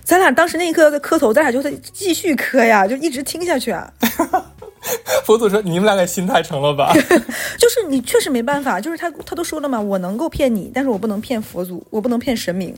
[0.04, 3.92] 咱俩当时那一刻在磕头，咱俩就得继续磕呀，就一直听下去啊。
[5.26, 6.94] 佛祖说：“你们两个心太诚了吧
[7.60, 12.74] 就是你确实没办法，就是他他都说了嘛，我能够骗你，但是我不能骗佛祖，我不能骗神明。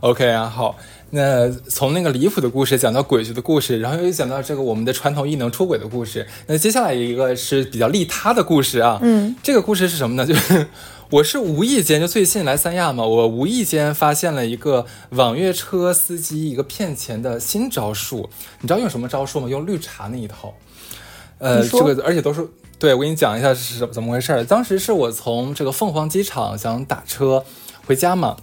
[0.00, 0.76] ？”OK 啊，好。
[1.14, 6.26] 那从那个离谱的故事讲到诡谲的故事，然后又讲到这个我们的传统异能出轨的故事。
[6.48, 8.98] 那接下来一个是比较利他的故事啊。
[9.00, 10.26] 嗯，这个故事是什么呢？
[10.26, 10.66] 就是
[11.10, 18.28] 我是无意间就最近来三亚嘛，我无意间发现了一个网约车司机一个骗钱的新招数。
[18.60, 19.48] 你知道用什么招数吗？
[19.48, 20.52] 用绿茶那一套。
[21.38, 22.44] 呃，这个而且都是
[22.76, 24.44] 对我给你讲一下是怎怎么回事儿。
[24.44, 27.44] 当时是我从这个凤凰机场想打车
[27.86, 28.36] 回家嘛。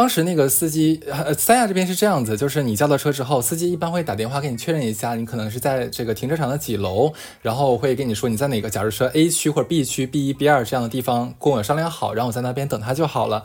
[0.00, 13.44] 当时那个司机，呃，三亚这边是这样子，就是你叫到车之后，司机一般会打电话给你确认一下，你可能是在这个停车场的几楼，然后会跟你说你在哪个，假如说 A 区或者 B 区 B 一 B 二这样的地方跟我商量好，然后我在那边等他就好了。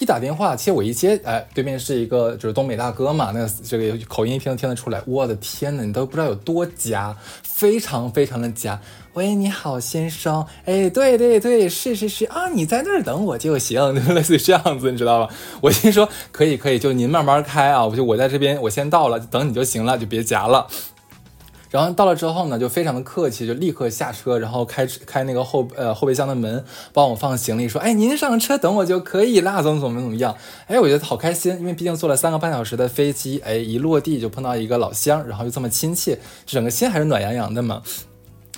[0.00, 4.98] 一打电话，其实我一接，哎，对面是一个就是东北大哥嘛，那个这个口音一听就听得出来。
[5.06, 8.80] 我的天呐，你都不知道有多夹，非常非常的夹。
[9.12, 10.46] 喂，你好，先生。
[10.64, 15.34] 哎，对对对，是是是啊，你在那儿等我就行， 就类似于这样子，你知道吧？
[15.60, 20.66] 我心说可以可以，就您慢慢开啊，我就我在这边，我先到了，等你就行了，就别夹了。
[21.70, 30.36] 然后到了之后呢，就非常的客气，就立刻下车，然后开开那个后呃后备箱的门，帮我放行李，说，哎，您上车等我就可以啦，怎么怎么怎么样？
[30.66, 37.80] 哎，我觉得好开心，因为毕竟坐了三个半小时的飞机，哎，一落地就碰到一个老乡，然后又这么亲切，整个心还是暖洋洋的嘛。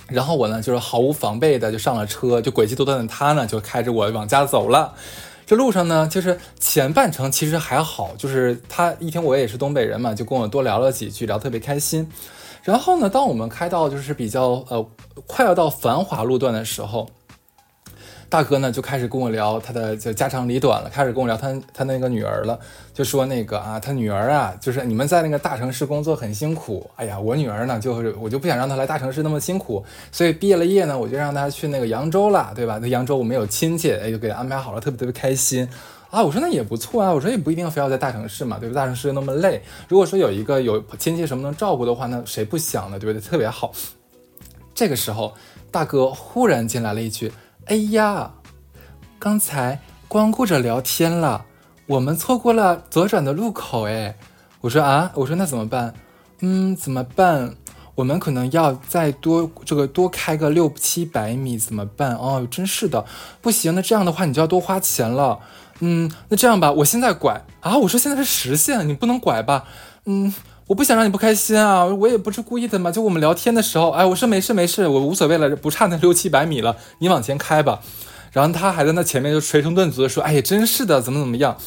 [0.07, 4.93] 然后我呢，就是毫无防备的就上了车，就诡计多端的他呢，就开着我往家走了。
[5.45, 12.09] 这路上呢，就是前半程其实还好，就是他一听我也是东北人嘛，就跟我多聊了几句，聊特别开心。
[12.63, 14.85] 然后呢，当我们开到就是比较呃
[15.27, 17.09] 快要到繁华路段的时候，
[18.29, 22.57] 大哥呢就开始跟我聊他的就家长里短了，开始跟我聊他他那个女儿了，
[22.93, 32.79] 就说那个啊，他女儿啊，就是你们在那个大城市工作很辛苦，哎呀，我女儿呢就是我就不想让她来大城市那么辛苦，所以毕业了业呢，我就让她去那个扬州了，对吧？
[32.81, 35.67] 那扬州我们有亲戚，哎，就给她安排好了，特别特别开心。
[36.13, 38.75] 啊，我说那也不错啊，我说也不一定非要在大城市嘛，对吧？
[38.75, 42.99] 大城市那么累，如果说有一个有亲戚什么能照顾的话，那谁不想呢？
[42.99, 43.27] 对不对？
[43.27, 43.71] 特别好。
[44.75, 45.33] 这个时候，
[45.71, 47.33] 大哥忽然进来了一句
[47.65, 48.31] ：“哎呀，
[49.17, 51.45] 刚才光顾着聊天了，
[51.87, 54.15] 我们错过了左转的路口。”哎，
[54.61, 55.95] 我说啊，我说那怎么办？
[56.41, 57.55] 嗯，怎么办？
[57.95, 62.15] 我们可能要再多这个多开个六七百米怎么办？
[62.17, 63.03] 哦，真是的，
[63.41, 65.39] 不行，那这样的话你就要多花钱了。
[65.85, 69.65] 嗯，那这样吧，我现在拐啊，我说现在是实线，你不能拐吧？
[70.05, 70.33] 嗯，
[70.67, 77.81] 我不想让你不开心啊，我也不是故意的嘛，就我们聊天的时候，哎，我说没事没事，我无所谓了，不差那六七百米了，你往前开吧。
[78.31, 81.57] 然后他还在那前面就捶胸顿足的说，哎呀，真是的，怎么怎么样？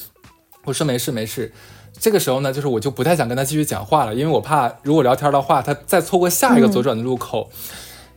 [0.64, 1.53] 我说没事没事。
[2.01, 7.51] 这个时候呢，就是我就不太想跟他继续讲话了，因为我怕如果聊天的话，他再错过下一个左转的路口。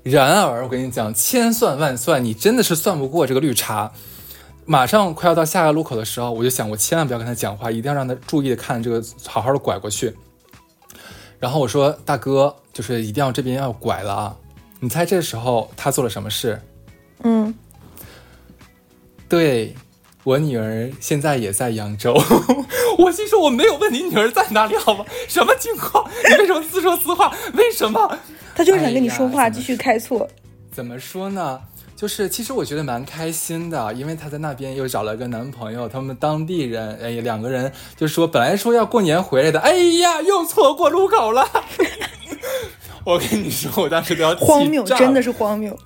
[0.04, 3.91] 然而，我跟你讲，千算万算，你真的是算不过这个绿茶。
[4.70, 10.15] 马上快要到下一个路口的时候，我就想，我千万不要跟他讲话，一定要让他注意的看这个，好好的拐过去。
[11.39, 14.36] 然后我说：“大哥，就是一定要这边要拐了啊！”
[14.80, 16.61] 你猜这时候他做了什么事？
[17.24, 17.51] 嗯，
[19.28, 19.76] 对。
[20.26, 22.13] 我女儿现在也在扬州，
[22.99, 25.03] 我心说我没有问你女儿在哪里好吗？
[25.28, 26.07] 什么情况？
[26.30, 27.34] 你为什么自说自话？
[27.53, 28.20] 为什么？
[28.53, 30.30] 他就是想跟你说话，继续开错。
[30.72, 31.59] 怎么说呢？
[32.00, 41.45] 就是其实我觉得蛮开心的，因为她在那边又找了个男朋友，他们当地人，哎，两个人就说本来说要过年回来的，哎呀，又错过路口了。
[43.04, 45.78] 我跟你说，我当时都要荒谬，真的是荒谬。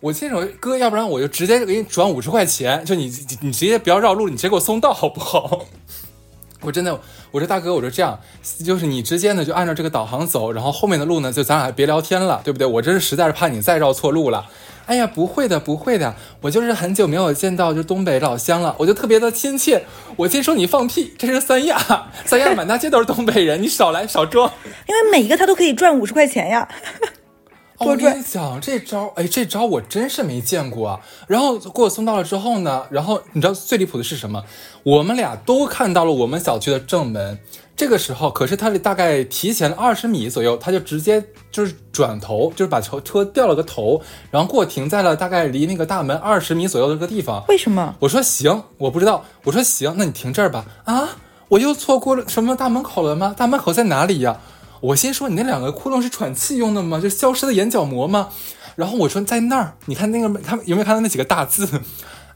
[0.00, 3.04] 我这首歌，要不然我就直接给你转五十块钱，就你
[3.40, 5.66] 你直接不要绕路，你直接给我送到好不好？
[6.62, 8.18] 我真的，我说大哥，我说这样，
[8.64, 12.66] 就是你直接呢就按照这个导航走，然后后面的路呢就咱俩别聊天了，对不对？
[12.66, 14.44] 我这是实在是怕你再绕错路了。
[14.88, 19.84] 哎呀，不会的，不会的，我就是很久没有见到就东北老乡了，我就特别的亲切。
[20.16, 24.50] 我听说你放屁，这是三亚，三亚满大街都是东北人，你少来少装。
[24.88, 26.66] 因为每一个他都可以赚五十块钱呀。
[27.80, 31.00] 我跟你讲这招，哎，这招我真是没见过啊。
[31.26, 34.42] 然后给我送到了之后呢，然后你知道最离谱的是什么？
[34.82, 37.38] 我们俩都看到了我们小区的正门。
[37.78, 44.02] 这个时候，可是他大概提前了二十米左右，他就直接就是转头，就是把车车掉了个头，
[44.32, 47.44] 然后给我停在了大概离那个大门二十米左右的这个地方。
[47.46, 47.94] 为什么？
[48.00, 49.24] 我说行，我不知道。
[49.44, 50.64] 我说行，那你停这儿吧。
[50.86, 51.10] 啊，
[51.50, 53.32] 我又错过了什么大门口了吗？
[53.38, 54.40] 大门口在哪里呀？
[54.80, 57.00] 我先说，你那两个窟窿是喘气用的吗？
[57.00, 58.30] 就消失的眼角膜吗？
[58.74, 61.68] 然后我说在那儿，你看那个，他们有没有看到那几个大字？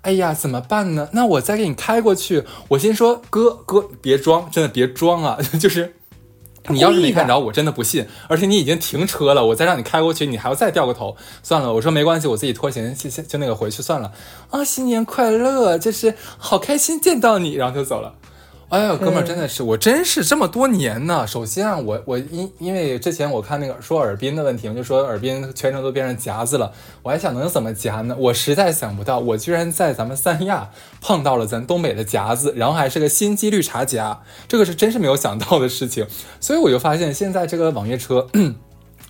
[0.03, 1.09] 哎呀，怎么办呢？
[1.13, 2.45] 那我再给你开过去。
[2.69, 5.39] 我先说，哥哥别装，真的别装啊！
[5.61, 5.95] 就是
[6.69, 8.07] 你要是没看着，我真的不信。
[8.29, 11.17] 而且你已经停车了，我再让你开过去，你还要再掉个头。
[11.45, 12.95] 算了，我说没关系，我自己拖行，
[13.29, 14.13] 就那个回去算了。
[14.51, 18.15] 啊，新年快乐，就是好开心见到你，然后就走了。
[18.73, 21.27] 哎呀，哥们儿，真的是我，真是这么多年呢。
[21.27, 26.73] 首先啊，我我因因为之前我看那个说耳滨的问题，我就说耳滨全程都变成夹子了。
[27.03, 28.17] 我还想能怎么夹呢？
[28.19, 30.71] 我实在想不到，我居然在咱们三亚
[31.03, 36.07] 碰到了咱东北的夹子，然后还是个心机绿茶夹，这个是真是没有想到的事情。
[36.41, 38.27] 所以我就发现现在这个网约车。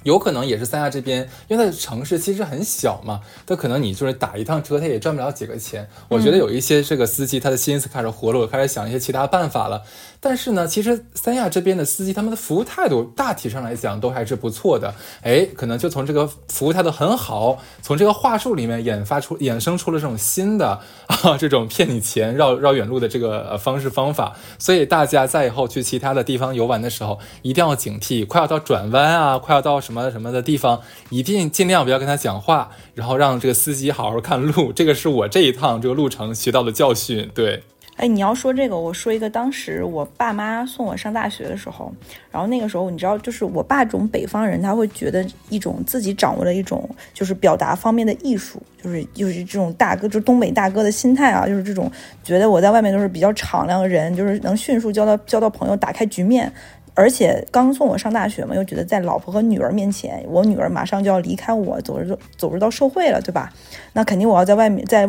[0.02, 5.88] 有可能也是三亚这边，因为它的城市其实很小嘛，它可能你就是打一趟车，它也赚不了几个钱。
[6.08, 9.82] 我觉得有一些这个司机，他的心思开始活络，开始想一些其他办法了。
[10.24, 14.94] 但是呢，其实三亚这边的司机，他们的服务态度大体上来讲都还是不错的。
[15.20, 24.34] 哎，可能就从这个服务态度很好，从这个话术里面研发出、衍生出了这种新的啊，这种骗你钱、绕绕远路的这个方式方法。
[24.58, 29.82] 所以大家在以后去其他的地方游玩的时候，一定要警惕，快要到转弯啊，快要到。
[29.82, 34.72] 什么什么的地方，一定尽量不要跟他讲话，然后让这个司机好好看路。
[34.72, 37.28] 这个是我这一趟这个路程学到的教训。
[37.34, 37.64] 对，
[37.96, 41.92] 哎，你要说这个，我说一个，当时我爸妈送我上大学的时候，
[42.30, 51.90] 然后那个时候你知道，就是我爸这种北方人，他会觉得一种自己掌握了一种就是表达方面的艺术，就是就是这种大哥，就东北大哥的心态啊，就是这种
[52.24, 56.50] 觉得我在外面都是比较敞亮的人，就是能迅速交到交到朋友，打开局面。
[56.94, 63.52] 而且刚送我上大学嘛，又觉得在老婆和女儿面前，我女儿马上就要离开我，走入走入到社会了，对吧？
[63.94, 65.08] 那肯定我要在外面，在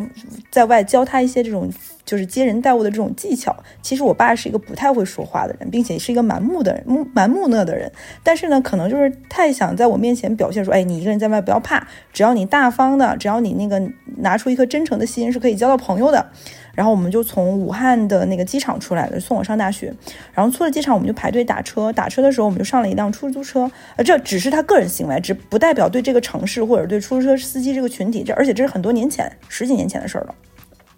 [0.49, 1.69] 在外教她一些这种
[2.05, 3.55] 就是接人待物的这种技巧。
[3.81, 7.91] 其实我爸是一个不太会说话的人，并且是一个蛮木的人，蛮木讷的人。
[8.23, 13.81] 但是呢，可能就是太想在我面前表现说，哎，你一个人在外不要怕，只要你大方的，只要你那个
[14.17, 16.27] 拿出一颗真诚的心，是可以交到朋友的。
[16.75, 19.93] 然后我们就从武汉的那个机场出来了，送我上大学。
[20.33, 21.93] 然后出了机场，我们就排队打车。
[21.93, 23.69] 打车的时候，我们就上了一辆出租车。
[23.95, 28.23] 呃，这只是他个人行为，只不代表对这个城市或者对出租车司机这个群体。
[28.23, 30.35] 这而且这是很多年前，十几年前的事儿了。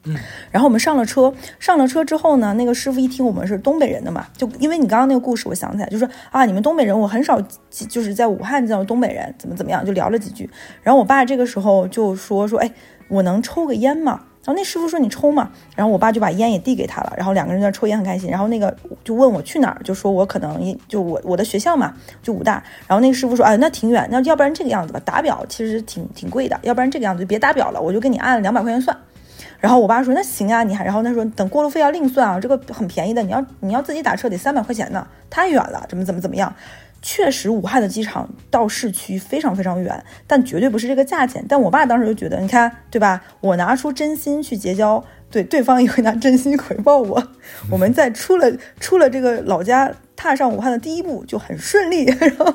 [0.06, 0.16] 嗯。
[0.50, 7.38] 然后我们上了车，上了车之后呢，那个师傅一听我们是东北人的嘛，就因为你刚刚那个故事，我想起来，就说啊，你们东北人，我很少
[7.70, 10.50] 就是在武汉见到东北人，怎么怎么样，就聊了几句。
[10.82, 12.72] 然后我爸这个时候就说说，哎，
[13.10, 14.22] 我能抽个烟吗？
[14.46, 18.30] 然后那师傅说你抽嘛，然后我爸就把烟也递给他了，然后两个人在抽烟很开心。
[18.30, 18.74] 然后那个
[19.04, 22.64] 就问我去哪儿，就说我可能就我我的学校嘛，就武大。
[22.88, 28.96] 然后那个师傅说，哎，那挺远，那要不然这个样子吧，打表其实挺挺贵的，要不然这个样子就别打表了，我就给你按两百块钱算。
[29.60, 36.54] 然后我爸说那行啊，你还然后他说等过路费要另算啊，这个很便宜的，你要你要自己打车得三百块钱呢，太远了，怎么怎么怎么样。
[37.08, 41.46] 确实，武汉的机场到市区非常非常远，但绝对不是这个价钱。
[41.48, 43.22] 但我爸当时就觉得，你看，对吧？
[43.42, 47.32] 我拿出真心去结交，对对方也会拿真心回报我。
[47.70, 52.06] 我们在出了出了这个老家，踏上武汉的第一步就很顺利。
[52.18, 52.54] 然后，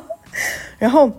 [0.79, 1.13] 然后。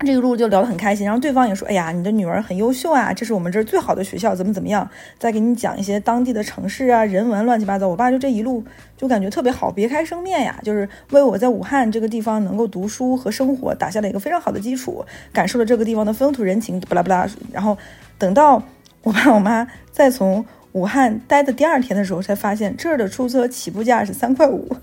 [0.00, 4.88] 这个路就聊得很开心，然后对方也说：“哎呀，你的女儿很优秀啊，这是我们这儿最好的学校，怎么怎么样？”
[5.18, 7.86] 再给你讲一些当地的城市啊、人文乱七八糟。
[7.86, 8.62] 我爸就这一路
[8.96, 17.26] 就感觉特别好，别开生面呀，就是为我在武汉这个地方能够读书和生活打下了一个非常好的基础，感受了这个地方的风土人情，巴拉巴拉。
[17.52, 17.78] 然后
[18.18, 18.60] 等到
[19.04, 24.76] 我爸我妈再从武汉待的第二天的时候，才发现这儿的出租车起步价是三块五。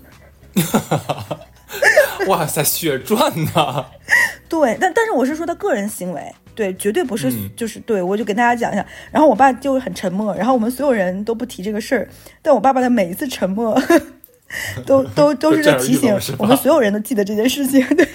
[2.28, 3.86] 哇塞，血赚呐！
[4.48, 6.22] 对，但但是我是说他个人行为，
[6.54, 8.86] 对，绝对不是，就是对我就给大家讲一下。
[9.10, 12.08] 然后我爸就很沉默，然后我们所有人都不提这个事儿。
[12.42, 13.80] 但我爸爸的每一次沉默，
[14.86, 17.84] 都都都是在提醒我们所有人都记得这件事情。
[17.96, 18.06] 对。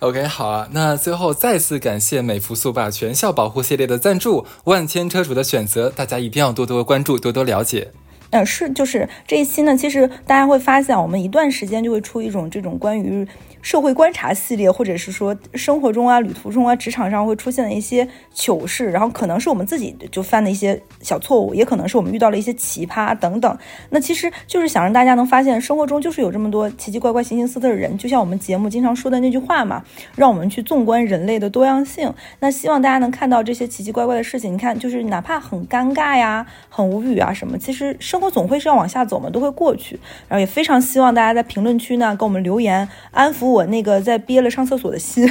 [0.00, 7.92] OK，好啊，那最后再次感谢美孚速霸全校保护系列的赞助，万千车主的选择，大家一定要多多关注，多多了解。
[8.32, 13.26] 呃，是，就是这一期呢，其实大家会发现，我们一段时间就会出一种这种关于。
[13.62, 23.56] 社会观察系列，或者是说生活中啊、旅途中啊、职场上会出现的一些糗事，然后可能是我们自己就犯的一些小错误，也可能是我们遇到了一些奇葩等等。
[23.88, 29.84] 那其实就是想让大家能发现，生活中就是有这么多奇奇怪怪、形形色色的人，就像我们节目经常说的那句话嘛，
[30.16, 32.12] 让我们去纵观人类的多样性。
[32.40, 34.52] 那希望大家能看到这些奇奇怪怪的事情。
[34.54, 39.98] 你看，就是哪怕很尴尬呀、很无语啊什么，其实生活总会是要往下走嘛，都会过去。
[40.28, 43.56] 然后也非常希望大家在评论区呢给我们留言，安抚抚。
[43.56, 45.28] 我那个在憋了上厕所的心，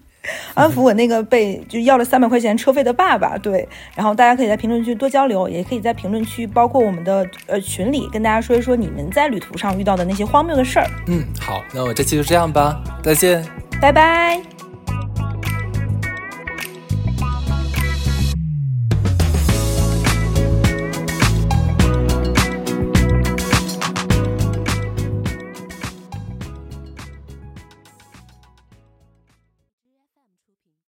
[0.54, 3.36] 安抚我那个被就要了三百块钱车费的爸爸。
[3.38, 10.86] 对，然后大家可以在评论区多交流，也可以在评论区，包括我们的呃群里，跟大家说一说你们在旅途上遇到的那些荒谬的事儿。
[11.06, 13.44] 嗯，好，那我这期就这样吧，再见，
[13.80, 14.40] 拜拜。